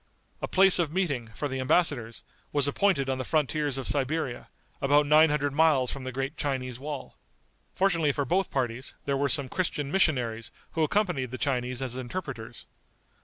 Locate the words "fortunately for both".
7.75-8.49